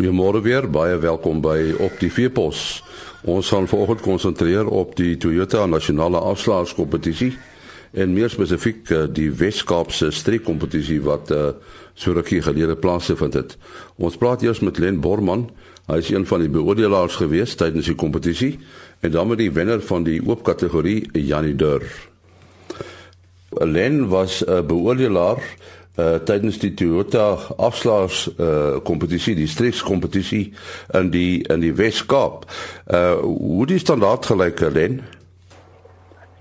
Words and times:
Goeiemôre 0.00 0.40
weer, 0.40 0.64
baie 0.64 0.94
welkom 0.96 1.42
by 1.44 1.74
op 1.84 1.98
die 2.00 2.08
Veepos. 2.08 2.80
Ons 3.28 3.50
gaan 3.52 3.66
vanoggend 3.68 4.00
konsentreer 4.00 4.64
op 4.64 4.94
die 4.96 5.18
Toyota 5.20 5.66
Nasionale 5.68 6.16
Afslaerskompetisie 6.24 7.34
en 7.92 8.14
meer 8.16 8.32
spesifiek 8.32 8.88
eh, 8.96 9.02
die 9.12 9.28
Wes-Kaapse 9.28 10.08
streekkompetisie 10.08 11.02
wat 11.04 11.28
uh, 11.36 11.50
so 11.92 12.16
rukkie 12.16 12.40
gelede 12.40 12.78
plaasgevind 12.80 13.36
het. 13.36 13.58
Ons 14.00 14.16
praat 14.16 14.40
eers 14.40 14.62
met 14.64 14.80
Len 14.80 15.02
Borman. 15.04 15.50
Hy 15.90 16.00
is 16.00 16.08
een 16.14 16.24
van 16.24 16.46
die 16.46 16.54
beoordelaars 16.54 17.20
gewees 17.20 17.52
tydens 17.60 17.92
die 17.92 17.98
kompetisie 18.00 18.54
en 19.04 19.12
dan 19.12 19.28
met 19.28 19.42
die 19.44 19.52
wenner 19.52 19.84
van 19.84 20.08
die 20.08 20.22
oop 20.24 20.46
kategorie, 20.48 21.10
Janie 21.12 21.58
Dur. 21.60 21.84
Len 23.52 24.06
was 24.08 24.40
'n 24.46 24.48
uh, 24.48 24.64
beoordelaar 24.64 25.44
uh 26.00 26.18
tydens 26.24 26.58
die 26.58 26.74
Toyota 26.74 27.38
afslaers 27.56 28.28
uh 28.38 28.80
kompetisie, 28.84 29.34
die 29.34 29.48
streekskompetisie 29.48 30.44
in 30.98 31.10
die 31.10 31.42
in 31.52 31.60
die 31.64 31.74
Wes-Kaap. 31.76 32.46
Uh 32.86 33.18
hoe 33.22 33.66
die 33.66 33.78
standaard 33.78 34.26
gelyk 34.26 34.60
Len? 34.60 35.00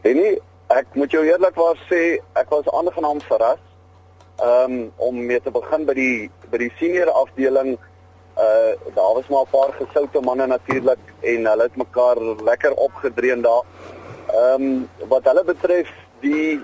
En 0.02 0.16
nie 0.16 0.38
ek 0.70 0.95
moet 0.95 1.12
jou 1.12 1.23
eerlikwaar 1.26 1.80
sê, 1.90 2.20
ek 2.40 2.52
was 2.53 2.70
aangenaam 2.70 3.22
verras. 3.27 3.62
Um 4.40 4.91
om 4.95 5.26
mee 5.26 5.41
te 5.44 5.52
begin 5.52 5.86
by 5.86 5.95
die 5.98 6.17
by 6.52 6.62
die 6.62 6.73
senior 6.80 7.12
afdeling 7.12 7.76
uh 8.39 8.72
daar 8.95 9.16
was 9.17 9.28
maar 9.28 9.48
'n 9.48 9.52
paar 9.52 9.73
gesoute 9.80 10.22
manne 10.22 10.48
natuurlik 10.48 11.02
en 11.22 11.45
hulle 11.45 11.64
het 11.64 11.76
mekaar 11.76 12.22
lekker 12.44 12.73
opgedreën 12.73 13.41
daar. 13.41 13.64
Um 14.44 14.89
wat 15.08 15.25
hulle 15.25 15.44
betref 15.44 15.89
die 16.22 16.59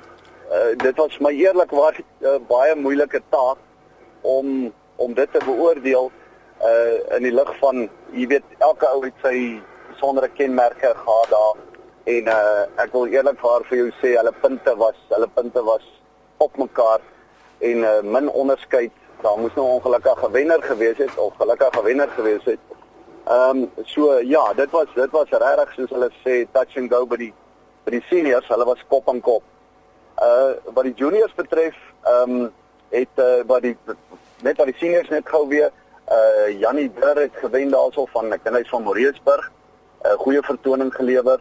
uh, 0.56 0.78
dit 0.78 0.95
was 0.98 1.17
my 1.20 1.31
eerlikwaar 1.31 1.95
'n 1.98 2.03
uh, 2.25 2.34
eh, 2.34 2.42
baie 2.48 2.75
moeilike 2.75 3.22
taak 3.30 3.58
om 4.22 4.73
om 4.95 5.14
dit 5.14 5.31
te 5.31 5.42
beoordeel 5.45 6.11
uh 6.61 7.16
in 7.16 7.23
die 7.23 7.34
lig 7.34 7.52
van 7.59 7.89
jy 8.11 8.28
weet 8.28 8.44
elke 8.58 8.88
ou 8.88 9.02
het 9.03 9.17
sy 9.23 9.61
besondere 9.92 10.30
kenmerke 10.38 10.94
gehad 11.03 11.30
daar 11.30 11.56
en 12.16 12.28
uh 12.28 12.83
ek 12.83 12.92
wil 12.92 13.08
eerlikwaar 13.08 13.64
vir 13.70 13.78
jou 13.78 13.89
sê 14.02 14.16
hulle 14.17 14.33
punte 14.42 14.76
was 14.78 14.95
hulle 15.09 15.28
punte 15.28 15.64
was 15.64 15.86
op 16.38 16.58
mekaar 16.58 17.02
en 17.59 17.78
uh 17.78 18.02
min 18.02 18.30
onderskeid 18.30 18.92
daar 19.22 19.39
moes 19.39 19.53
nou 19.56 19.67
ongelukkig 19.67 20.23
'n 20.23 20.31
wenner 20.31 20.64
gewees 20.64 20.98
het 20.98 21.17
of 21.17 21.33
gelukkig 21.38 21.80
'n 21.80 21.83
wenner 21.83 22.09
gewees 22.09 22.45
het. 22.45 22.59
Ehm 23.26 23.58
um, 23.58 23.72
so 23.83 24.20
ja, 24.20 24.53
dit 24.53 24.72
was 24.72 24.88
dit 24.95 25.11
was 25.11 25.30
regtig 25.30 25.73
soos 25.73 25.89
hulle 25.89 26.09
sê 26.23 26.45
touch 26.52 26.78
and 26.78 26.92
go 26.92 27.06
by 27.06 27.17
die 27.17 27.33
by 27.83 27.92
die 27.92 28.06
seniors, 28.09 28.48
hulle 28.48 28.66
was 28.66 28.83
kop 28.88 29.09
aan 29.09 29.22
kop. 29.22 29.44
Uh 30.19 30.52
wat 30.73 30.83
die 30.83 30.94
juniors 30.94 31.33
betref, 31.33 31.75
ehm 32.03 32.31
um, 32.31 32.52
het 32.89 33.16
uh, 33.16 33.41
wat 33.45 33.61
die 33.61 33.77
net 34.41 34.58
wat 34.58 34.66
die 34.66 34.77
seniors 34.77 35.09
net 35.09 35.27
gou 35.27 35.47
weer 35.47 35.71
uh 36.11 36.59
Jannie 36.59 36.89
Burr 36.89 37.19
het 37.19 37.35
gewen 37.41 37.69
daarso 37.69 38.05
van 38.13 38.31
ek 38.33 38.43
dink 38.43 38.55
hy's 38.55 38.69
van 38.69 38.83
Moreesburg. 38.83 39.52
'n 40.05 40.08
uh, 40.08 40.17
Goeie 40.21 40.41
vertoning 40.41 40.93
gelewer. 40.93 41.39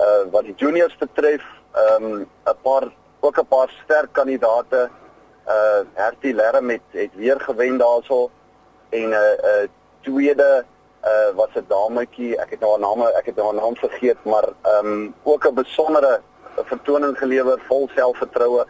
Uh 0.00 0.24
wat 0.30 0.44
die 0.44 0.54
juniors 0.56 0.96
betref, 0.96 1.44
ehm 1.74 2.04
um, 2.04 2.26
'n 2.46 2.56
paar 2.62 2.88
ook 3.20 3.38
'n 3.38 3.46
paar 3.46 3.70
sterk 3.84 4.12
kandidate. 4.12 4.88
Uh 5.46 5.80
Hertie 5.94 6.34
Lerm 6.34 6.70
het 6.70 6.88
het 6.90 7.14
weer 7.14 7.40
gewen 7.40 7.78
daarso 7.78 8.30
en 8.90 9.08
'n 9.08 9.12
uh, 9.12 9.32
uh 9.50 9.68
tweede 10.00 10.64
uh 11.04 11.30
was 11.34 11.54
'n 11.54 11.64
dametjie, 11.68 12.36
ek 12.36 12.50
het 12.50 12.60
nou 12.60 12.70
haar 12.70 12.80
naam 12.80 13.02
ek 13.02 13.26
het 13.26 13.36
nou 13.36 13.46
haar 13.46 13.60
naam 13.62 13.76
vergeet, 13.76 14.24
maar 14.24 14.48
ehm 14.62 14.86
um, 14.86 15.14
ook 15.22 15.46
'n 15.46 15.54
besondere 15.54 16.20
'n 16.58 16.64
vertoning 16.64 17.18
gelewer 17.18 17.60
vol 17.68 17.88
selfvertroue. 17.94 18.64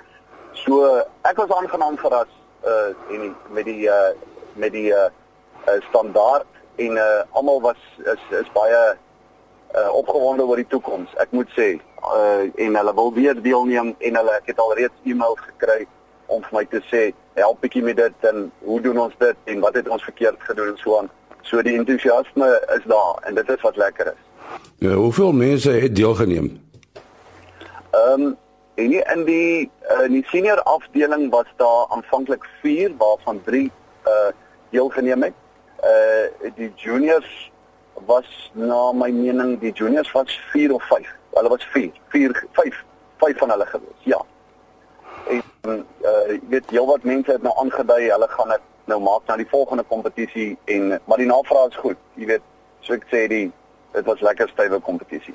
So 0.52 1.02
ek 1.22 1.36
was 1.36 1.50
aangenaam 1.50 1.98
verras 1.98 2.32
uh 2.64 2.90
en 3.14 3.36
met 3.50 3.64
die 3.64 3.86
uh 3.86 4.12
met 4.54 4.72
die 4.72 4.90
uh, 4.92 5.10
uh 5.68 5.80
standaard 5.88 6.46
en 6.76 6.96
uh 6.96 7.22
almal 7.30 7.60
was 7.60 7.80
is 8.04 8.24
is 8.40 8.52
baie 8.52 8.96
uh 9.74 9.94
opgewonde 9.94 10.42
oor 10.42 10.56
die 10.56 10.66
toekoms. 10.66 11.14
Ek 11.16 11.30
moet 11.30 11.50
sê 11.56 11.68
uh 12.02 12.44
en 12.54 12.76
hulle 12.76 12.94
wil 12.94 13.12
weer 13.14 13.42
deelneem 13.42 13.94
en 13.98 14.20
hulle 14.20 14.34
ek 14.40 14.52
het 14.52 14.58
al 14.58 14.74
reeds 14.74 15.04
e-mails 15.04 15.40
gekry 15.40 15.86
om 16.26 16.42
vir 16.42 16.58
my 16.58 16.64
te 16.64 16.82
sê 16.92 17.02
help 17.34 17.60
bietjie 17.60 17.82
met 17.82 17.96
dit 17.96 18.30
en 18.30 18.50
hoe 18.64 18.80
doen 18.80 18.98
ons 18.98 19.14
dit 19.18 19.36
en 19.44 19.60
wat 19.60 19.74
het 19.74 19.88
ons 19.88 20.04
verkeerd 20.04 20.42
gedoen 20.50 20.74
en 20.74 20.80
so 20.82 20.98
aan. 20.98 21.10
So 21.42 21.62
die 21.62 21.78
entoesiasme 21.78 22.48
is 22.76 22.84
daar 22.84 23.22
en 23.24 23.34
dit 23.34 23.48
is 23.48 23.60
wat 23.64 23.76
lekker 23.76 24.12
is. 24.12 24.24
Ja, 24.78 24.94
hoeveel 24.94 25.32
mense 25.32 25.70
het 25.70 25.96
deelgeneem? 25.96 26.67
Ehm 27.90 28.22
um, 28.22 28.36
en 28.74 28.88
nie 28.88 29.02
in 29.02 29.24
die 29.24 29.70
uh, 29.90 30.04
in 30.04 30.12
die 30.12 30.24
senior 30.30 30.62
afdeling 30.62 31.30
was 31.30 31.46
daar 31.56 31.86
aanvanklik 31.88 32.44
4 32.62 32.96
waarvan 32.96 33.42
3 33.44 33.70
uh 34.06 34.30
deelgeneem 34.70 35.22
het. 35.22 35.34
Uh 35.82 36.50
die 36.54 36.72
juniors 36.76 37.50
was 38.06 38.50
na 38.52 38.92
my 38.92 39.10
mening 39.10 39.58
die 39.60 39.72
juniors 39.72 40.12
was 40.12 40.40
4 40.52 40.74
of 40.74 40.82
5. 40.82 41.14
Hulle 41.30 41.48
was 41.48 41.64
4, 41.64 41.90
4 42.08 42.46
5 42.52 42.84
5 43.16 43.38
van 43.38 43.50
hulle 43.50 43.66
gewees. 43.66 44.00
Ja. 44.02 44.20
En 45.28 45.42
uh 46.00 46.28
jy 46.28 46.40
weet 46.48 46.70
heelwat 46.70 47.02
mense 47.02 47.32
het 47.32 47.42
nou 47.42 47.56
aangedui 47.58 48.10
hulle 48.10 48.28
gaan 48.28 48.48
dit 48.48 48.66
nou 48.84 49.00
maak 49.00 49.26
na 49.26 49.36
die 49.36 49.48
volgende 49.48 49.82
kompetisie 49.82 50.56
en 50.64 51.00
maar 51.04 51.18
die 51.18 51.26
navraag 51.26 51.68
is 51.68 51.76
goed. 51.76 51.96
Jy 52.14 52.26
weet, 52.26 52.44
so 52.80 52.94
ek 52.94 53.04
sê 53.12 53.26
die 53.28 53.46
dit 53.92 54.04
was 54.04 54.20
lekker 54.20 54.48
stywe 54.48 54.80
kompetisie. 54.80 55.34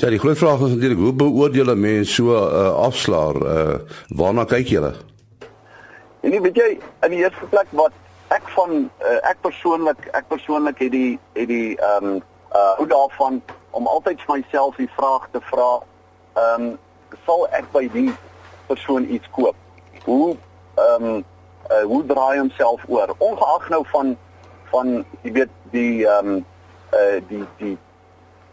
Ja, 0.00 0.08
die 0.08 0.18
groot 0.18 0.38
vraag 0.38 0.60
is 0.64 0.70
natuurlik 0.72 0.98
hoe 0.98 1.12
beoordeel 1.12 1.70
'n 1.70 1.80
mens 1.80 2.14
so 2.14 2.24
'n 2.24 2.54
uh, 2.54 2.74
afslaer? 2.74 3.36
Uh, 3.36 3.78
waarna 4.08 4.44
kyk 4.44 4.66
jy? 4.66 4.92
En 6.20 6.30
nie 6.30 6.40
weet 6.40 6.56
jy 6.56 6.78
in 7.04 7.10
die 7.10 7.18
eerste 7.18 7.44
plek 7.50 7.66
wat 7.70 7.92
ek 8.28 8.48
van 8.48 8.70
uh, 9.00 9.30
ek 9.30 9.36
persoonlik 9.40 10.08
ek 10.12 10.24
persoonlik 10.28 10.78
het 10.78 10.92
die 10.92 11.18
het 11.32 11.48
die 11.48 11.76
ehm 11.76 12.04
um, 12.04 12.22
uh 12.52 12.72
hoe 12.76 12.86
daarvan 12.86 13.42
om 13.70 13.86
altyd 13.86 14.22
vir 14.22 14.36
myself 14.36 14.76
die 14.76 14.88
vraag 14.96 15.28
te 15.30 15.40
vra 15.40 15.82
ehm 16.34 16.62
um, 16.62 16.78
sal 17.26 17.46
ek 17.50 17.68
by 17.72 17.88
die 17.92 18.12
persoon 18.66 19.04
iets 19.10 19.28
koop? 19.30 19.56
Hoe 20.04 20.36
ehm 20.74 21.04
um, 21.04 21.24
uh, 21.70 21.84
hoe 21.84 22.06
draai 22.06 22.38
homself 22.38 22.80
oor? 22.88 23.14
Ongeag 23.18 23.68
nou 23.68 23.84
van 23.92 24.16
van 24.72 25.04
jy 25.22 25.32
weet 25.32 25.52
die 25.70 26.06
ehm 26.06 26.26
um, 26.26 26.44
uh 26.92 27.20
die 27.28 27.44
die 27.58 27.78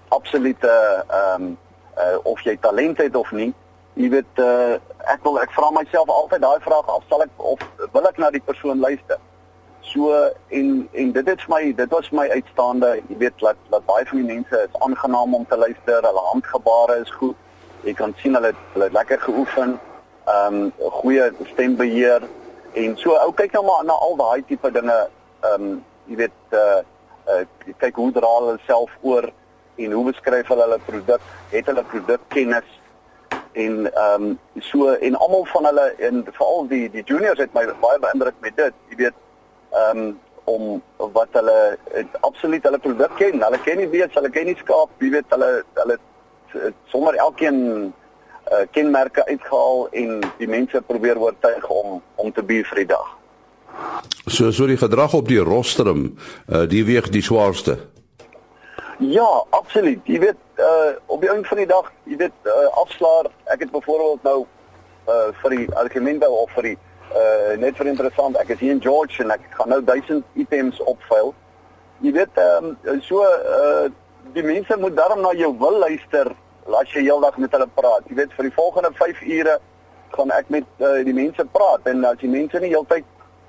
absolute 0.09 0.73
ehm 1.07 1.43
um, 1.43 1.57
uh, 1.97 2.17
of 2.23 2.41
jy 2.41 2.57
talent 2.61 2.97
het 2.97 3.15
of 3.15 3.31
nie. 3.31 3.53
Jy 3.93 4.09
weet 4.09 4.41
uh, 4.41 4.77
ek 5.09 5.23
wil 5.25 5.39
ek 5.41 5.53
vra 5.55 5.71
myself 5.73 6.09
altyd 6.13 6.43
daai 6.43 6.59
vraag 6.65 6.89
af 6.93 7.05
sal 7.09 7.23
ek 7.25 7.41
of 7.41 7.63
wil 7.95 8.05
ek 8.09 8.19
na 8.21 8.29
die 8.33 8.43
persoon 8.45 8.79
luister. 8.83 9.17
So 9.87 10.13
en 10.53 10.87
en 10.91 11.11
dit 11.15 11.29
het 11.31 11.43
vir 11.45 11.53
my 11.53 11.61
dit 11.79 11.95
was 11.95 12.09
my 12.11 12.27
uitstaande, 12.29 12.91
jy 13.09 13.17
weet 13.23 13.39
dat 13.41 13.59
dat 13.73 13.85
baie 13.89 14.05
van 14.05 14.21
die 14.21 14.33
mense 14.35 14.63
is 14.67 14.79
aangenaam 14.85 15.35
om 15.35 15.45
te 15.47 15.57
luister, 15.57 16.03
hulle 16.03 16.25
handgebare 16.31 16.99
is 17.01 17.13
goed. 17.19 17.35
Jy 17.87 17.93
kan 17.97 18.13
sien 18.21 18.35
hulle 18.35 18.53
hulle 18.73 18.89
lekker 18.91 19.21
geoefen. 19.25 19.79
Ehm 20.27 20.61
um, 20.61 20.91
goeie 20.99 21.31
stembeheer 21.53 22.27
en 22.77 22.97
so 23.01 23.15
ou 23.15 23.31
kyk 23.33 23.55
nou 23.55 23.63
maar 23.65 23.85
na 23.87 23.97
al 24.07 24.15
daai 24.19 24.43
tipe 24.45 24.71
dinge. 24.71 24.99
Ehm 25.41 25.67
um, 25.69 25.83
jy 26.11 26.21
weet 26.23 26.55
uh, 26.61 26.79
uh 27.33 27.43
kyk 27.79 27.95
hoe 27.95 28.11
dra 28.11 28.29
hulle 28.39 28.57
self 28.67 28.91
oor 29.01 29.31
en 29.77 29.91
hoe 29.91 30.05
beskryf 30.11 30.47
hulle 30.51 30.65
hulle 30.67 30.79
produk? 30.85 31.31
Het 31.53 31.65
hulle 31.71 31.83
produkkennis? 31.93 32.69
En 33.57 33.87
ehm 33.93 34.23
um, 34.29 34.39
so 34.59 34.93
en 34.93 35.15
almal 35.15 35.45
van 35.53 35.65
hulle 35.65 35.87
en 36.09 36.23
veral 36.31 36.67
die 36.67 36.89
die 36.93 37.03
juniors 37.03 37.39
het 37.39 37.53
my 37.53 37.65
baie 37.81 37.99
beïndruk 37.99 38.39
met 38.45 38.57
dit. 38.57 38.73
Jy 38.89 39.03
weet 39.03 39.19
ehm 39.71 40.03
um, 40.05 40.15
om 40.47 40.81
wat 40.97 41.27
hulle 41.35 41.77
absoluut 42.19 42.63
hulle 42.63 42.79
produk 42.79 43.15
ken. 43.19 43.41
Hulle 43.43 43.59
ken 43.65 43.81
nie 43.81 43.89
weet, 43.91 44.13
hulle 44.15 44.29
ken 44.31 44.47
nie 44.47 44.55
skaap, 44.61 44.93
jy 45.03 45.09
weet 45.17 45.33
hulle 45.35 45.49
hulle 45.81 45.97
sommer 46.93 47.17
elkeen 47.19 47.59
uh, 48.51 48.63
kenmerke 48.71 49.25
uitgehaal 49.27 49.87
en 49.91 50.21
die 50.39 50.47
mense 50.47 50.81
probeer 50.87 51.19
oortuig 51.19 51.67
om 51.67 51.99
om 52.15 52.31
te 52.31 52.43
bier 52.43 52.67
vir 52.71 52.83
die 52.83 52.89
dag. 52.93 53.09
So 54.25 54.51
so 54.51 54.67
die 54.67 54.79
gedrag 54.79 55.13
op 55.13 55.27
die 55.27 55.43
rostrum, 55.43 56.09
uh, 56.47 56.63
die 56.69 56.85
weeg 56.87 57.11
die 57.11 57.25
swaarste. 57.25 57.77
Ja, 58.97 59.45
absoluut. 59.49 59.99
Jy 60.03 60.19
weet, 60.19 60.37
uh 60.57 60.89
op 61.05 61.21
die 61.21 61.29
einde 61.29 61.47
van 61.47 61.57
die 61.57 61.67
dag, 61.69 61.91
jy 62.03 62.17
weet, 62.17 62.33
uh 62.43 62.67
afslaer, 62.81 63.29
ek 63.43 63.59
het 63.59 63.71
byvoorbeeld 63.71 64.23
nou 64.23 64.45
uh 65.07 65.27
vir 65.41 65.53
die 65.53 65.67
argumente 65.75 66.29
of 66.29 66.51
vir 66.57 66.71
die 66.71 66.77
uh 67.13 67.57
net 67.61 67.77
vir 67.77 67.91
interessant, 67.93 68.37
ek 68.41 68.55
is 68.55 68.59
hier 68.59 68.73
in 68.73 68.81
George 68.81 69.21
en 69.23 69.31
ek 69.31 69.45
gaan 69.53 69.69
nou 69.69 69.83
1000 69.85 70.25
items 70.33 70.81
opvuil. 70.89 71.33
Jy 72.01 72.11
weet, 72.17 72.41
ehm 72.41 72.73
um, 72.73 73.01
so 73.05 73.21
uh 73.21 73.85
die 74.33 74.43
mense 74.43 74.77
moet 74.77 74.97
daarom 74.97 75.21
na 75.21 75.31
jou 75.37 75.53
wil 75.57 75.77
luister 75.77 76.33
as 76.81 76.89
jy 76.91 77.05
heeldag 77.05 77.37
met 77.37 77.53
hulle 77.53 77.69
praat. 77.77 78.09
Jy 78.09 78.15
weet, 78.15 78.33
vir 78.33 78.49
die 78.49 78.57
volgende 78.57 78.91
5 78.97 79.21
ure 79.21 79.59
gaan 80.17 80.31
ek 80.31 80.49
met 80.49 80.65
uh, 80.81 81.03
die 81.05 81.13
mense 81.13 81.45
praat 81.53 81.85
en 81.85 82.03
as 82.05 82.17
die 82.19 82.31
mense 82.31 82.59
nie 82.59 82.73
heeltyd 82.73 83.05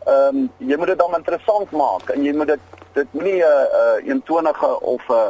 ehm 0.08 0.36
um, 0.36 0.48
jy 0.58 0.76
moet 0.76 0.92
dit 0.92 0.98
dan 0.98 1.14
interessant 1.16 1.70
maak 1.70 2.10
en 2.14 2.24
jy 2.24 2.32
moet 2.36 2.54
dit 2.54 2.60
dit 2.94 3.12
moenie 3.12 3.42
'n 3.42 3.44
uh, 3.44 3.64
uh, 3.80 4.08
eentonige 4.08 4.70
of 4.80 5.02
'n 5.08 5.12
uh, 5.12 5.28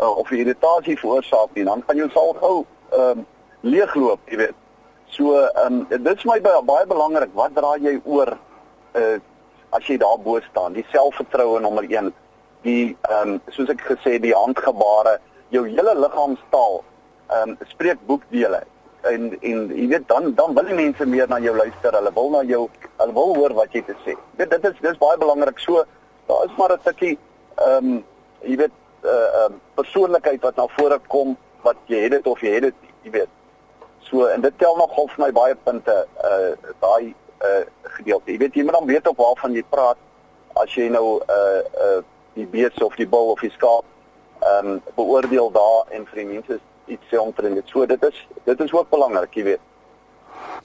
uh, 0.00 0.18
of 0.18 0.30
irritasie 0.30 0.98
veroorsaak 0.98 1.54
nie, 1.54 1.64
dan 1.64 1.82
gaan 1.86 1.96
jou 1.96 2.10
sal 2.10 2.36
gou 2.40 2.64
ehm 2.90 3.18
um, 3.18 3.26
leegloop, 3.60 4.20
jy 4.30 4.36
weet. 4.36 4.58
So 5.06 5.38
ehm 5.38 5.80
um, 5.80 5.86
dit 5.88 6.16
is 6.16 6.24
my 6.24 6.40
baie, 6.40 6.62
baie 6.62 6.86
belangrik, 6.86 7.32
wat 7.34 7.54
dra 7.54 7.76
jy 7.80 8.00
oor 8.04 8.36
uh 8.94 9.18
as 9.74 9.88
jy 9.90 9.96
daar 9.98 10.18
bo 10.22 10.40
staan. 10.40 10.72
Die 10.72 10.86
selfvertroue 10.92 11.60
nommer 11.60 11.84
1. 11.84 12.12
Die 12.62 12.96
ehm 13.08 13.36
um, 13.36 13.40
soos 13.50 13.72
ek 13.72 13.82
gesê 13.88 14.18
die 14.22 14.34
handgebare, 14.34 15.18
jou 15.54 15.64
hele 15.66 15.94
liggaamstaal 15.94 16.82
ehm 17.28 17.50
um, 17.50 17.58
spreek 17.72 18.02
boekdele. 18.06 18.62
En 19.02 19.38
en 19.40 19.68
jy 19.76 19.86
weet 19.88 20.08
dan 20.08 20.34
dan 20.34 20.54
wil 20.54 20.64
die 20.64 20.74
mense 20.74 21.06
meer 21.06 21.28
na 21.28 21.38
jou 21.38 21.56
luister. 21.56 21.92
Hulle 21.92 22.12
wil 22.14 22.30
na 22.30 22.42
jou 22.42 22.68
hulle 22.96 23.12
wil 23.12 23.34
hoor 23.36 23.54
wat 23.54 23.72
jy 23.72 23.82
te 23.86 23.94
sê. 24.04 24.16
Weet 24.36 24.50
dit 24.50 24.64
is 24.64 24.80
dis 24.80 24.98
baie 24.98 25.18
belangrik. 25.18 25.58
So 25.58 25.84
daar 26.26 26.44
is 26.44 26.56
maar 26.56 26.72
'n 26.72 26.80
stukkie 26.80 27.18
ehm 27.54 27.86
um, 27.86 28.04
jy 28.40 28.56
weet 28.56 28.72
eh, 29.02 29.10
uh, 29.10 29.44
ehm, 29.44 29.52
persoonlikheid 29.74 30.42
wat 30.42 30.56
na 30.56 30.66
vore 30.66 30.98
kom 31.08 31.36
wat 31.62 31.76
jy 31.86 32.02
het 32.02 32.10
dit 32.10 32.26
of 32.26 32.40
jy 32.40 32.52
het 32.54 32.62
dit, 32.62 32.74
jy 33.02 33.10
weet. 33.10 33.28
So 33.98 34.26
en 34.26 34.40
dit 34.40 34.58
tel 34.58 34.76
nogal 34.76 35.08
vir 35.08 35.24
my 35.24 35.32
baie 35.32 35.54
punte 35.54 36.06
uh 36.24 36.52
daai 36.80 37.14
uh 37.42 37.64
gedeelte. 37.82 38.30
Jy 38.30 38.38
weet 38.38 38.54
jy 38.54 38.62
moet 38.62 38.72
dan 38.72 38.86
weet 38.86 39.08
op 39.08 39.16
waarvan 39.16 39.52
jy 39.52 39.64
praat 39.70 39.96
as 40.54 40.74
jy 40.74 40.88
nou 40.88 41.20
uh 41.28 41.60
uh 41.86 42.02
die 42.34 42.46
beeste 42.46 42.84
of 42.84 42.96
die 42.96 43.08
bul 43.08 43.32
of 43.32 43.40
die 43.40 43.50
skaap 43.50 43.84
ehm 44.40 44.66
um, 44.66 44.80
beoordeel 44.94 45.50
daar 45.50 45.86
en 45.90 46.06
vir 46.06 46.22
die 46.22 46.26
mense 46.32 46.58
iets 46.86 47.06
sê 47.10 47.18
omtrent 47.18 47.54
dit. 47.54 47.68
So 47.68 47.86
dit 47.86 48.02
is 48.04 48.26
dit 48.44 48.60
is 48.60 48.72
ook 48.72 48.90
belangrik, 48.90 49.34
jy 49.34 49.44
weet. 49.44 49.60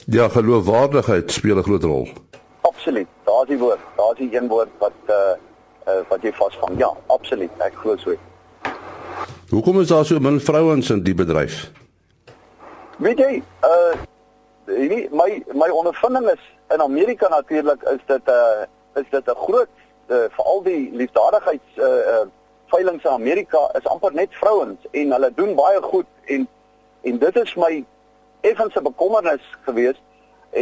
Ja, 0.06 0.28
geloofwaardigheid 0.28 1.30
speel 1.30 1.56
'n 1.56 1.62
groot 1.62 1.82
rol. 1.82 2.08
Absoluut. 2.60 3.08
Daar's 3.24 3.48
die 3.48 3.58
woord. 3.58 3.80
Daar's 3.96 4.18
die 4.18 4.36
een 4.36 4.48
woord 4.48 4.68
wat 4.78 4.98
uh, 5.08 5.14
uh 5.86 6.02
wat 6.08 6.22
jy 6.22 6.32
vasvang. 6.32 6.78
Ja, 6.78 6.90
absoluut. 7.06 7.50
Ek 7.58 7.74
glo 7.74 7.96
so. 7.96 8.14
Hoekom 9.50 9.80
is 9.80 9.88
daar 9.88 10.04
so 10.04 10.18
min 10.18 10.40
vrouens 10.40 10.90
in 10.90 11.02
die 11.02 11.14
bedryf? 11.14 11.70
Weet 12.96 13.18
jy, 13.18 13.42
uh 13.62 13.94
nie 14.66 15.08
my 15.10 15.42
my 15.54 15.68
ondervinding 15.68 16.30
is 16.30 16.42
in 16.74 16.80
Amerika 16.80 17.28
natuurlik 17.28 17.82
is 17.82 18.00
dit 18.06 18.22
'n 18.26 18.30
uh, 18.30 19.02
is 19.02 19.08
dit 19.10 19.26
'n 19.26 19.36
groot 19.46 19.68
uh, 20.06 20.16
veral 20.30 20.62
die 20.62 20.90
liefdadigheids 20.92 21.70
uh, 21.76 21.84
uh 21.84 22.26
veilinge 22.72 23.04
in 23.04 23.14
Amerika 23.14 23.62
is 23.78 23.88
amper 23.94 24.14
net 24.16 24.34
vrouens 24.40 24.90
en 24.90 25.16
hulle 25.16 25.30
doen 25.36 25.54
baie 25.58 25.82
goed 25.82 26.08
en 26.36 26.48
en 27.02 27.18
dit 27.18 27.36
is 27.42 27.54
my 27.58 27.72
effense 28.40 28.82
bekommernis 28.82 29.44
geweest 29.66 30.02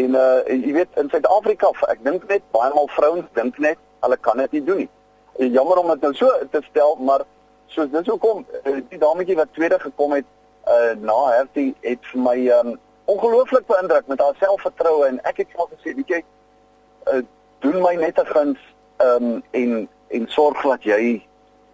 en 0.00 0.14
uh 0.14 0.40
jy 0.46 0.72
weet 0.78 1.00
in 1.02 1.10
Suid-Afrika 1.12 1.72
ek 1.92 2.02
dink 2.06 2.26
net 2.28 2.46
baie 2.56 2.72
maal 2.74 2.90
vrouens 2.96 3.28
dink 3.38 3.58
net 3.58 3.78
hulle 4.04 4.16
kan 4.26 4.40
dit 4.40 4.52
nie 4.56 4.64
doen 4.64 4.82
nie. 4.84 4.90
En 5.40 5.52
jammer 5.52 5.78
om 5.78 5.90
dit 5.92 6.04
nou 6.06 6.12
so 6.14 6.48
te 6.50 6.62
stel 6.70 6.96
maar 7.08 7.24
soos 7.74 7.90
dis 7.92 8.10
hoekom 8.10 8.44
die 8.90 8.98
dametjie 8.98 9.38
wat 9.38 9.52
tweede 9.56 9.78
gekom 9.82 10.14
het 10.18 10.28
uh 10.68 10.94
na 11.00 11.18
Hertie 11.36 11.74
het 11.86 12.06
vir 12.12 12.22
my 12.26 12.36
um 12.58 12.76
ongelooflik 13.10 13.66
beïndruk 13.66 14.06
met 14.06 14.20
haar 14.20 14.36
selfvertroue 14.38 15.06
en 15.06 15.18
ek 15.26 15.42
het 15.42 15.54
vir 15.56 15.70
gesê, 15.72 15.94
weet 15.98 16.12
jy, 16.14 16.20
uh, 17.10 17.22
doen 17.64 17.80
my 17.82 17.94
net 17.98 18.18
'n 18.18 18.26
guns 18.26 18.60
um 19.02 19.42
en 19.50 19.88
en 20.10 20.28
sorg 20.28 20.62
dat 20.62 20.84
jy 20.84 21.22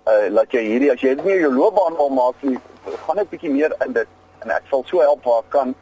uh 0.06 0.26
laat 0.30 0.52
jy 0.54 0.62
hierdie 0.62 0.90
as 0.92 1.00
jy 1.02 1.14
dit 1.14 1.24
nie 1.26 1.40
jou 1.40 1.52
loopbaan 1.54 1.96
wil 1.98 2.12
maak 2.14 2.42
nie, 2.46 2.58
gaan 3.06 3.16
net 3.16 3.30
bietjie 3.30 3.50
meer 3.50 3.74
in 3.86 3.92
dit 3.92 4.08
en 4.44 4.52
ek 4.54 4.68
sal 4.70 4.84
so 4.86 5.00
help 5.02 5.24
waar 5.24 5.46
kan. 5.54 5.74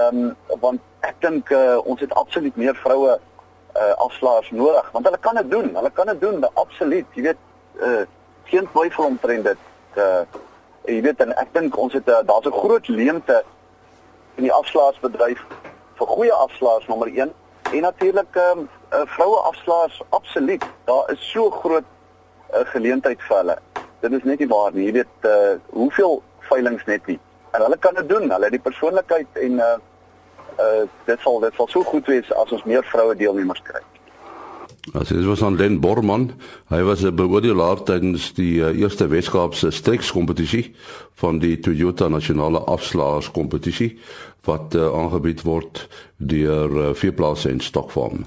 Um 0.00 0.36
want 0.62 0.80
ek 1.06 1.18
dink 1.20 1.50
uh, 1.50 1.78
ons 1.84 2.00
het 2.00 2.12
absoluut 2.14 2.56
meer 2.56 2.76
vroue 2.82 3.16
uh 3.76 3.94
afslaers 4.06 4.50
nodig 4.50 4.90
want 4.92 5.08
hulle 5.08 5.20
kan 5.20 5.40
dit 5.42 5.50
doen. 5.50 5.72
Hulle 5.74 5.90
kan 5.90 6.06
dit 6.12 6.20
doen, 6.20 6.44
absoluut. 6.54 7.06
Jy 7.14 7.22
weet, 7.30 7.42
uh 7.80 8.04
geen 8.46 8.68
twyfel 8.72 9.10
omtrent 9.10 9.50
dit. 9.50 9.64
Uh 9.96 10.22
jy 10.86 11.00
weet 11.02 11.20
en 11.24 11.34
ek 11.42 11.50
dink 11.54 11.76
ons 11.78 11.92
het 11.98 12.08
uh, 12.08 12.22
daar's 12.26 12.46
'n 12.46 12.54
groot 12.62 12.88
leemte 12.88 13.42
in 14.36 14.46
die 14.46 14.52
afslaersbedryf 14.52 15.42
vir 15.98 16.06
goeie 16.06 16.32
afslaers 16.32 16.86
nommer 16.86 17.08
1 17.08 17.32
en 17.72 17.82
natuurlik 17.82 18.36
ehm 18.36 18.58
um, 18.58 18.68
uh, 18.92 19.02
vroue 19.06 19.38
afslaers 19.50 20.02
absoluut. 20.08 20.64
Daar 20.84 21.10
is 21.10 21.30
so 21.30 21.50
groot 21.50 21.84
'n 22.52 22.66
geleentheid 22.66 23.22
vir 23.22 23.36
hulle. 23.36 23.58
Dit 24.00 24.12
is 24.12 24.24
net 24.24 24.38
nie 24.38 24.48
waar 24.48 24.72
nie. 24.72 24.86
Jy 24.86 24.92
weet 24.92 25.16
uh, 25.22 25.56
hoeveel 25.70 26.22
veilinge 26.40 26.82
net 26.86 27.06
nie. 27.06 27.18
En 27.50 27.62
hulle 27.62 27.76
kan 27.78 27.94
dit 27.94 28.08
doen. 28.08 28.30
Hulle 28.30 28.44
het 28.44 28.56
die 28.56 28.68
persoonlikheid 28.70 29.26
en 29.32 29.52
uh 29.52 29.76
uh 30.58 30.84
dit 31.04 31.20
sal 31.20 31.40
dit 31.40 31.54
sal 31.54 31.68
so 31.68 31.82
goed 31.82 32.06
wees 32.06 32.32
as 32.32 32.52
ons 32.52 32.64
meer 32.64 32.84
vroue 32.84 33.16
deelnemers 33.16 33.62
kry. 33.62 33.82
As 34.94 35.08
dit 35.08 35.24
was 35.24 35.42
aan 35.42 35.56
Den 35.56 35.80
Borman, 35.80 36.30
hy 36.68 36.82
was 36.82 37.02
'n 37.02 37.14
beoordelaar 37.14 37.82
tydens 37.82 38.32
die 38.34 38.62
eerste 38.62 39.08
Weskaapse 39.08 39.70
strekskompetisie 39.70 40.74
van 41.14 41.38
die 41.38 41.58
Toyota 41.58 42.08
Nasionale 42.08 42.58
Afslaers 42.58 43.30
kompetisie 43.30 43.98
wat 44.44 44.74
uh, 44.74 44.86
aangebied 44.94 45.42
word 45.42 45.88
deur 46.16 46.70
uh, 46.70 46.94
vier 46.94 47.12
plase 47.12 47.50
in 47.50 47.60
Stockholm. 47.60 48.26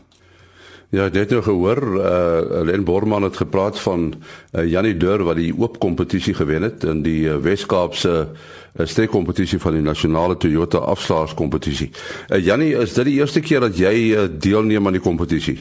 Ja, 0.90 1.04
ek 1.06 1.20
het 1.20 1.34
nou 1.36 1.44
gehoor, 1.46 1.84
uh, 2.02 2.64
Den 2.66 2.82
Borman 2.84 3.22
het 3.28 3.36
gepraat 3.38 3.78
van 3.80 4.08
uh, 4.10 4.64
Janie 4.66 4.96
Deur 4.98 5.22
wat 5.28 5.38
die 5.38 5.52
oop 5.54 5.76
kompetisie 5.78 6.34
gewen 6.34 6.66
het 6.66 6.82
in 6.84 7.04
die 7.06 7.28
uh, 7.30 7.36
Weskaapse 7.38 8.14
uh, 8.26 8.88
strekkompetisie 8.90 9.60
van 9.62 9.78
die 9.78 9.84
Nasionale 9.86 10.38
Toyota 10.38 10.82
Afslaers 10.82 11.36
kompetisie. 11.38 11.92
Uh, 12.34 12.42
Janie, 12.42 12.72
is 12.74 12.98
dit 12.98 13.06
die 13.06 13.20
eerste 13.20 13.44
keer 13.46 13.62
dat 13.68 13.78
jy 13.78 13.94
uh, 14.18 14.26
deelneem 14.34 14.90
aan 14.90 14.98
die 14.98 15.04
kompetisie? 15.06 15.60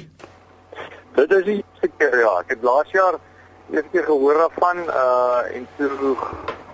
Dit 1.18 1.36
is 1.42 1.44
die 1.44 1.92
keer 1.98 2.20
ja, 2.22 2.32
ek 2.40 2.56
het 2.56 2.64
laas 2.64 2.96
jaar 2.96 3.20
eerste 3.70 3.90
keer 3.92 4.04
gehoor 4.04 4.34
daarvan 4.34 4.78
uh 4.88 5.56
en 5.56 5.66
toe 5.76 6.16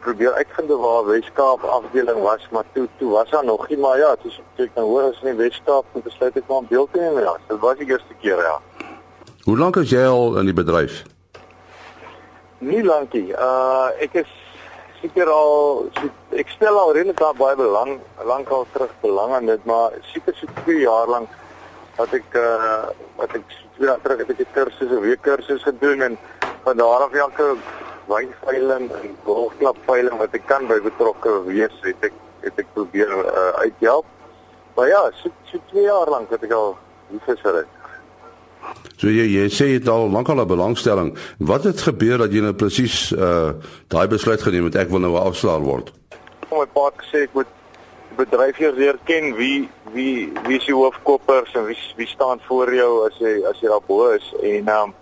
probeer 0.04 0.32
uitvind 0.32 0.68
waar 0.68 1.06
Weskaap 1.06 1.62
afdeling 1.62 2.20
was, 2.22 2.48
maar 2.50 2.64
toe 2.72 2.88
toe 2.98 3.10
was 3.10 3.30
daar 3.30 3.44
nog 3.44 3.68
nie, 3.68 3.78
maar 3.78 3.98
ja, 3.98 4.16
toe 4.22 4.32
ek 4.66 4.74
nou 4.74 4.86
hoor 4.86 5.08
as 5.08 5.20
in 5.22 5.30
die 5.32 5.40
Weskaap, 5.44 5.84
moet 5.92 6.04
besluit 6.04 6.36
ek 6.36 6.48
maar 6.48 6.68
te 6.68 7.00
neem 7.00 7.18
ja. 7.18 7.36
Dit 7.48 7.58
was 7.60 7.78
die 7.78 7.88
eerste 7.88 8.14
keer 8.20 8.42
ja. 8.42 8.60
Hoe 9.44 9.58
lank 9.58 9.76
is 9.76 9.90
jy 9.90 10.04
al 10.04 10.38
in 10.38 10.50
die 10.50 10.56
bedryf? 10.56 11.02
Nie 12.58 12.84
lankie. 12.84 13.32
Uh 13.32 13.88
ek 14.04 14.20
is 14.24 14.30
seker 15.00 15.28
al 15.28 15.88
ek 16.32 16.52
stel 16.56 16.78
al 16.80 16.92
redelik 16.96 17.20
baie 17.38 17.56
belang 17.56 17.98
lank 18.24 18.48
al 18.48 18.66
terug 18.72 18.92
belang 19.00 19.32
aan 19.32 19.46
dit, 19.46 19.64
maar 19.64 19.96
seker 20.12 20.36
so 20.36 20.46
2 20.64 20.80
jaar 20.84 21.08
lank 21.08 21.28
wat 21.96 22.12
ek 22.12 22.38
uh 22.40 22.86
wat 23.16 23.34
ek 23.36 23.44
twee 23.74 23.88
jaar 23.88 24.00
terug 24.02 24.22
het 24.22 24.30
ek 24.30 24.40
'n 24.40 24.54
kursus, 24.54 24.90
'n 24.90 25.00
week 25.00 25.22
kursus 25.22 25.62
gedoen 25.62 26.02
en 26.02 26.18
van 26.64 26.76
daar 26.76 27.06
af 27.06 27.12
elke 27.12 27.54
wynveiling 28.08 28.90
en 28.92 29.16
golfklapveiling 29.24 30.18
wat 30.20 30.34
ek 30.36 30.46
kan 30.48 30.66
by 30.68 30.80
betrokke 30.84 31.38
wees, 31.48 31.76
het 31.84 32.10
ek 32.10 32.20
het 32.44 32.58
ek 32.60 32.68
probeer 32.76 33.08
uh, 33.08 33.46
uithelp. 33.64 34.08
Maar 34.76 34.88
ja, 34.88 35.02
so, 35.20 35.30
so 35.48 35.60
twee 35.70 35.86
jaar 35.86 36.10
lank 36.12 36.32
het 36.34 36.42
ek 36.44 36.52
al 36.52 36.74
lief 37.12 37.30
is. 37.32 37.44
So 39.00 39.08
jy 39.12 39.24
jy 39.28 39.46
sê 39.52 39.68
al 39.88 40.10
lank 40.12 40.28
al 40.28 40.40
'n 40.40 40.48
belangstelling. 40.48 41.14
Wat 41.38 41.64
het 41.64 41.80
gebeur 41.80 42.18
dat 42.18 42.32
jy 42.32 42.40
nou 42.40 42.52
presies 42.52 43.12
uh 43.12 43.52
daai 43.88 44.06
besluit 44.08 44.42
geneem 44.42 44.64
het 44.64 44.76
ek 44.76 44.88
wil 44.88 45.00
nou 45.00 45.12
'n 45.12 45.26
afslaer 45.30 45.60
word? 45.60 45.92
Om 46.48 46.58
my 46.58 46.66
pa 46.66 46.90
gesê 46.96 47.24
ek 47.28 47.32
moet 47.32 47.50
bedryf 48.16 48.58
jy 48.58 48.70
leer 48.76 48.98
ken 49.04 49.34
wie 49.34 49.68
wie 49.92 50.32
wie 50.46 50.58
is 50.58 50.66
die 50.66 50.74
hoofkoppers 50.74 51.54
en 51.54 51.66
wie 51.66 51.78
wie 51.96 52.06
staan 52.06 52.40
voor 52.48 52.74
jou 52.74 53.06
as 53.06 53.16
jy 53.18 53.42
as 53.50 53.60
jy 53.60 53.68
daar 53.68 53.86
bo 53.86 54.10
is 54.10 54.32
en 54.42 54.68
ehm 54.68 54.82
um, 54.82 54.94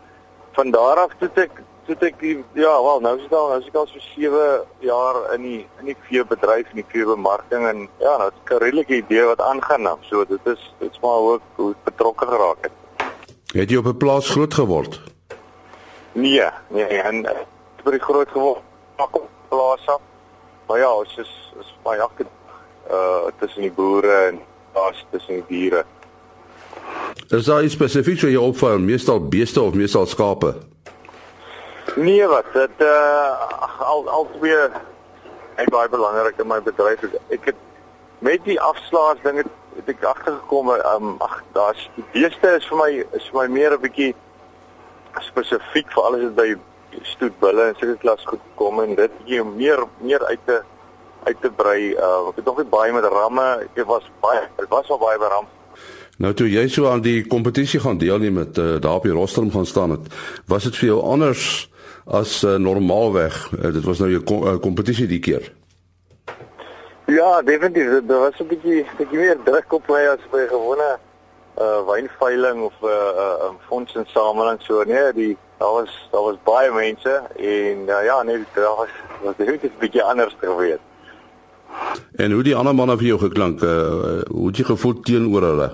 van 0.53 0.71
daar 0.71 0.97
af 0.97 1.15
toe 1.19 1.31
ek 1.35 1.63
toe 1.87 1.97
ek 2.01 2.19
die, 2.21 2.45
ja 2.53 2.73
wel 2.83 3.01
nou 3.01 3.17
is 3.17 3.23
dit 3.23 3.35
al 3.37 3.49
nou 3.49 3.61
is 3.61 3.69
ek 3.71 3.79
al 3.81 3.87
so 3.87 3.99
7 3.99 4.65
jaar 4.79 5.35
in 5.35 5.43
die 5.43 5.61
in 5.81 5.91
die 5.93 5.97
veebedryf 6.09 6.71
en 6.71 6.81
die 6.83 6.91
veebemarking 6.95 7.67
en 7.69 7.89
ja 7.99 8.17
nou 8.19 8.31
'n 8.31 8.59
redelike 8.65 8.97
idee 8.97 9.25
wat 9.25 9.41
aangaan 9.41 9.83
nou 9.83 9.97
so 10.01 10.25
dit 10.25 10.47
is 10.47 10.75
dit's 10.79 11.01
maar 11.01 11.21
ook 11.33 11.43
hoe 11.57 11.75
betrokke 11.85 12.27
geraak 12.27 12.61
het. 12.61 12.73
Het 13.53 13.71
jy 13.71 13.77
op 13.77 13.87
'n 13.87 13.97
plaas 13.97 14.31
groot 14.31 14.55
geword? 14.55 15.01
Nee, 16.13 16.49
nee 16.69 17.01
en 17.03 17.27
vir 17.83 17.93
die 17.93 18.01
groot 18.01 18.29
geword 18.29 18.61
op 18.97 19.29
plaas 19.49 19.87
af. 19.87 20.01
Maar 20.67 20.79
ja, 20.79 20.91
ons 20.95 21.17
is 21.17 21.33
is 21.61 21.75
baie 21.83 22.01
agter 22.01 22.27
uh 22.91 23.31
tussen 23.41 23.63
die 23.63 23.73
boere 23.73 24.15
en 24.29 24.41
daar's 24.73 25.05
tussen 25.11 25.35
die 25.35 25.45
diere. 25.49 25.85
Is 27.33 27.45
daar 27.45 27.65
iets 27.65 27.75
spesifiek 27.75 28.21
wat 28.21 28.31
jy 28.31 28.41
opval, 28.41 28.79
meestal 28.79 29.21
beeste 29.21 29.63
of 29.63 29.75
meestal 29.75 30.07
skape? 30.07 30.55
Nee 31.97 32.27
wat, 32.27 32.49
dit 32.53 32.83
uh 32.85 33.61
al 33.83 34.09
al 34.09 34.29
twee 34.39 34.59
ek 35.61 35.71
baie 35.71 35.89
belangrik 35.89 36.39
in 36.41 36.49
my 36.49 36.61
bedryf. 36.65 37.05
Ek 37.35 37.51
het 37.51 37.59
met 38.25 38.45
die 38.45 38.61
afslaers 38.61 39.21
ding 39.25 39.41
het, 39.43 39.49
het 39.77 39.89
ek 39.95 40.05
agtergekom, 40.05 40.71
um 40.95 41.15
ag 41.25 41.41
daar's 41.57 41.89
beeste 42.13 42.53
is 42.59 42.69
vir 42.71 42.81
my 42.81 42.91
is 43.19 43.31
vir 43.31 43.41
my 43.41 43.47
meer 43.57 43.77
'n 43.77 43.83
bietjie 43.87 44.13
spesifiek 45.21 45.89
vir 45.93 46.05
alles 46.05 46.23
wat 46.29 46.37
by 46.37 46.49
stoetbulle 47.15 47.69
en 47.69 47.81
sulke 47.81 47.99
klas 48.05 48.25
goed 48.29 48.45
kom 48.61 48.81
en 48.81 48.95
dit 48.95 49.13
gee 49.27 49.45
meer 49.45 49.85
meer 50.01 50.25
uit 50.25 50.47
te 50.47 50.61
uit 51.25 51.41
te 51.41 51.51
brei. 51.51 51.93
Uh 51.97 52.29
ek 52.29 52.37
het 52.37 52.45
nog 52.45 52.59
nie 52.61 52.71
baie 52.77 52.93
met 52.93 53.05
ramme. 53.05 53.49
Ek 53.65 53.85
was 53.87 54.09
baie 54.21 54.49
ek 54.59 54.71
was 54.71 54.91
al 54.91 54.99
baie 54.99 55.19
by 55.19 55.33
ram. 55.33 55.49
Nou 56.19 56.35
toe 56.35 56.49
jy 56.51 56.67
so 56.69 56.89
aan 56.91 57.01
die 57.01 57.27
kompetisie 57.27 57.81
gaan 57.81 57.99
deelneem 57.99 58.33
met 58.33 58.59
uh, 58.59 58.81
daar 58.81 59.01
op 59.01 59.03
die 59.09 59.13
rostrum 59.13 59.51
gaan 59.51 59.67
staan 59.67 59.91
het, 59.91 60.13
was 60.47 60.65
dit 60.65 60.77
vir 60.77 60.89
jou 60.89 61.01
anders 61.03 61.71
as 62.07 62.43
uh, 62.45 62.57
normaalweg? 62.57 63.53
Uh, 63.53 63.73
dit 63.73 63.85
was 63.85 63.99
nou 63.99 64.11
'n 64.11 64.25
kom, 64.25 64.45
uh, 64.45 64.59
kompetisie 64.61 65.07
die 65.07 65.19
keer. 65.19 65.53
Ja, 67.07 67.43
definitief. 67.43 67.91
Dit 67.91 68.07
was 68.07 68.41
'n 68.41 68.47
bietjie 68.47 68.85
bietjie 68.97 69.19
meer 69.19 69.39
druk 69.45 69.73
op 69.73 69.89
my 69.89 70.07
as 70.07 70.23
by 70.31 70.47
gewone 70.49 70.99
uh 71.61 71.81
wynveiling 71.87 72.63
of 72.63 72.75
'n 72.81 72.87
uh, 72.87 72.91
uh, 72.91 73.49
um, 73.49 73.57
fondsinsameling 73.69 74.61
so 74.63 74.83
nee 74.83 75.13
die 75.13 75.37
daar 75.59 75.73
was 75.73 76.09
daar 76.11 76.23
was 76.23 76.37
baie 76.45 76.73
mense 76.73 77.23
en 77.37 77.79
uh, 77.87 78.05
ja 78.05 78.23
nee 78.23 78.45
daar 78.55 78.77
was 78.77 78.89
was 79.23 79.37
dit 79.37 79.63
'n 79.63 79.79
bietjie 79.79 80.03
anders 80.03 80.37
gewees. 80.41 80.79
En 82.17 82.33
hoe 82.33 82.43
die 82.43 82.57
ander 82.57 82.75
manne 82.75 82.97
vir 82.97 83.07
jou 83.07 83.19
geklank? 83.19 83.63
Uh, 83.63 84.23
hoe 84.29 84.47
het 84.47 84.57
jy 84.57 84.65
gevoel 84.65 85.01
teenoor 85.01 85.43
hulle? 85.43 85.71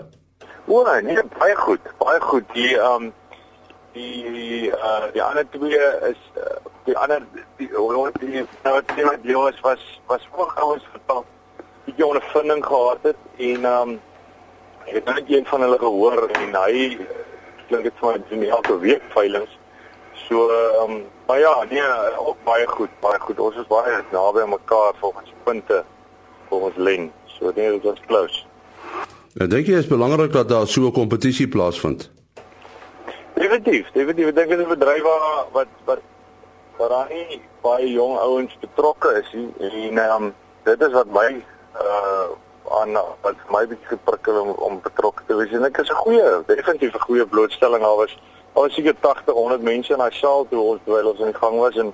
O 0.68 0.82
nee, 1.00 1.22
baie 1.38 1.56
goed, 1.56 1.80
baie 1.98 2.20
goed. 2.20 2.44
Die 2.52 2.74
um 2.76 3.12
die 3.92 4.68
uh 4.68 5.08
die 5.12 5.22
ander 5.22 5.46
twee 5.50 5.80
is 6.10 6.20
uh, 6.36 6.58
die 6.84 6.96
ander 6.96 7.22
die 7.56 7.68
die, 7.68 8.12
die 8.20 8.44
nou 8.64 8.82
die 8.94 9.04
wat 9.04 9.22
die 9.22 9.36
was 9.36 9.60
was 9.60 10.00
was 10.06 10.28
voorgouens 10.32 10.84
vertel. 10.90 11.24
Die 11.84 12.06
ondervinding 12.06 12.64
gehad 12.66 12.98
het 13.02 13.16
en 13.36 13.64
um 13.64 13.98
Ek 14.88 14.94
het 14.94 15.04
net 15.04 15.24
een 15.28 15.46
van 15.46 15.60
hulle 15.60 15.76
gehoor 15.78 16.30
en 16.32 16.54
hy 16.56 16.76
klink 17.68 17.82
dit 17.84 17.96
vir 18.00 18.06
my 18.08 18.20
doen 18.30 18.44
elke 18.48 18.76
week 18.80 19.02
veilinge. 19.12 19.50
So 20.24 20.46
ehm 20.48 20.94
um, 20.94 21.02
maar 21.26 21.42
ja, 21.42 21.52
nee, 21.68 21.82
ook 22.16 22.40
baie 22.44 22.64
goed, 22.66 22.94
baie 23.04 23.20
goed. 23.20 23.40
Ons 23.40 23.58
is 23.60 23.68
baie 23.68 23.98
naby 24.14 24.46
mekaar 24.48 24.96
volgens 25.00 25.34
punte 25.44 25.82
volgens 26.48 26.76
len. 26.76 27.12
So 27.36 27.52
nee, 27.54 27.70
dit 27.70 27.84
was 27.84 28.00
close. 28.06 28.47
Ek 29.38 29.46
dink 29.46 29.68
dit 29.70 29.76
is 29.78 29.86
belangrik 29.86 30.32
dat 30.34 30.48
daar 30.50 30.66
so 30.66 30.86
'n 30.86 30.92
kompetisie 30.92 31.48
plaasvind. 31.48 32.10
Definitief, 33.34 33.86
definitief. 33.92 34.26
Ek 34.26 34.34
dink 34.34 34.48
dit 34.48 34.58
is 34.58 34.64
'n 34.64 34.78
bedryf 34.78 35.02
waar 35.02 35.46
wat 35.52 35.66
wat 35.84 36.00
waar 36.76 36.88
daar 36.88 37.08
nie 37.10 37.40
baie 37.62 37.92
jong 37.92 38.18
ouens 38.18 38.56
betrokke 38.60 39.22
is 39.22 39.32
nie 39.32 39.52
en 39.58 39.98
ehm 39.98 40.22
um, 40.22 40.34
dit 40.64 40.80
is 40.80 40.92
wat 40.92 41.06
my 41.06 41.44
uh 41.74 42.28
aan 42.80 42.92
wat 43.22 43.36
my 43.50 43.66
bietjie 43.66 43.86
geprikkel 43.86 44.40
om 44.40 44.50
om 44.50 44.80
betrokke 44.82 45.22
te 45.26 45.36
wees. 45.36 45.52
En 45.52 45.64
ek 45.64 45.78
is 45.78 45.90
'n 45.90 46.02
goeie, 46.02 46.42
definitief 46.46 46.94
'n 46.94 47.06
goeie 47.06 47.26
blootstelling. 47.26 47.82
Daar 47.82 47.96
was 47.96 48.18
daar 48.54 48.62
was 48.64 48.74
seker 48.74 48.94
80, 49.00 49.34
100 49.34 49.62
mense 49.62 49.92
in 49.92 49.98
daai 49.98 50.12
saal 50.12 50.46
toe 50.48 50.60
ons 50.60 50.80
terwyl 50.84 51.10
ons 51.10 51.20
in 51.20 51.30
die 51.30 51.40
gang 51.40 51.58
was 51.58 51.76
en 51.76 51.92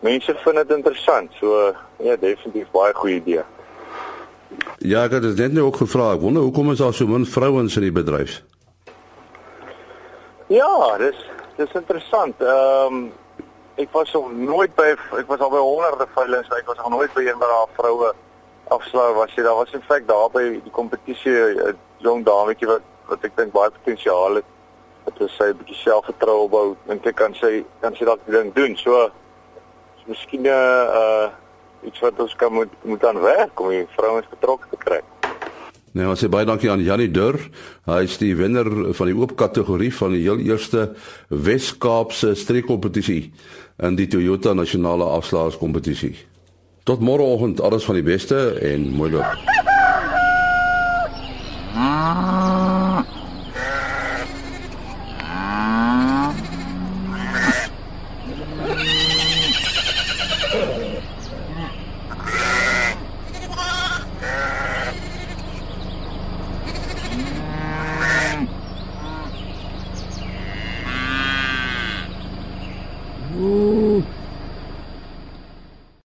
mense 0.00 0.34
vind 0.34 0.56
dit 0.56 0.76
interessant. 0.76 1.32
So 1.40 1.74
ja, 1.96 2.16
definitief 2.16 2.70
baie 2.70 2.94
goeie 2.94 3.14
idee. 3.14 3.44
Ja, 4.78 5.04
ek 5.04 5.16
het 5.18 5.22
dit 5.22 5.52
net 5.52 5.62
ook 5.62 5.76
gevra. 5.76 6.12
Ek 6.12 6.20
wonder 6.20 6.42
hoekom 6.42 6.70
is 6.70 6.78
daar 6.78 6.94
so 6.94 7.06
min 7.06 7.26
vrouens 7.26 7.76
in 7.76 7.82
die 7.82 7.92
bedryf? 7.92 8.42
Ja, 10.46 10.98
dis 10.98 11.16
dis 11.56 11.72
interessant. 11.72 12.40
Ehm 12.40 12.94
um, 12.94 13.12
ek 13.76 13.92
was 13.92 14.12
nog 14.12 14.32
nooit 14.32 14.74
by 14.74 14.94
ek 14.94 15.26
was 15.28 15.40
al 15.40 15.50
by 15.52 15.60
honderde 15.60 16.06
veilinge, 16.14 16.56
ek 16.56 16.66
was 16.66 16.76
nog 16.76 16.94
nooit 16.96 17.12
by 17.12 17.26
een 17.26 17.38
waar 17.38 17.52
daar 17.52 17.74
vroue 17.76 18.12
afslaer 18.68 19.14
was 19.14 19.34
jy 19.36 19.42
daar 19.42 19.54
was 19.54 19.72
in 19.76 19.82
feite 19.86 20.06
daar 20.06 20.30
by 20.32 20.44
die 20.64 20.72
kompetisie 20.72 21.32
'n 21.32 21.76
jong 21.98 22.24
dametjie 22.24 22.68
wat 22.68 22.82
wat 23.08 23.24
ek 23.24 23.36
dink 23.36 23.52
baie 23.52 23.70
potensiaal 23.70 24.34
het 24.40 24.48
wat 25.04 25.30
sy 25.30 25.50
'n 25.50 25.58
bietjie 25.58 25.76
selfvertroue 25.82 26.46
opbou 26.46 26.76
en 26.86 27.00
ek 27.04 27.16
kan 27.16 27.34
sê 27.34 27.64
kan 27.80 27.94
sy 27.94 28.04
dalk 28.04 28.20
ding 28.26 28.54
doen 28.54 28.76
so 28.76 29.10
is 29.96 30.04
miskien 30.06 30.42
'n 30.42 30.46
uh, 30.46 30.84
uh, 31.00 31.28
iets 31.86 32.00
wat 32.04 32.20
ons 32.22 32.34
kan 32.36 32.52
moet 32.52 32.72
moet 32.84 33.04
aan 33.04 33.20
werk 33.22 33.60
om 33.60 33.70
die 33.72 33.86
vrouens 33.96 34.28
betrokke 34.32 34.70
te 34.70 34.80
kry 34.84 35.02
Nou, 35.96 36.10
ons 36.12 36.20
sê 36.20 36.28
baie 36.28 36.44
dankie 36.44 36.68
aan 36.68 36.82
Janie 36.84 37.08
Dur. 37.08 37.38
Hy 37.88 38.02
is 38.04 38.18
die 38.20 38.34
wenner 38.36 38.68
van 38.98 39.08
die 39.08 39.14
oop 39.16 39.32
kategorie 39.40 39.88
van 39.96 40.12
die 40.12 40.26
heel 40.26 40.42
eerste 40.44 40.90
Wes-Kaapse 41.32 42.34
streekkompetisie 42.36 43.30
in 43.88 43.96
die 43.96 44.08
Toyota 44.12 44.52
nasionale 44.52 45.08
afslaerskompetisie. 45.16 46.12
Tot 46.84 47.00
môreoggend 47.00 47.64
alles 47.64 47.88
van 47.88 47.96
die 47.96 48.04
beste 48.04 48.42
en 48.60 48.90
mooi 48.92 49.14
loop. 49.16 49.56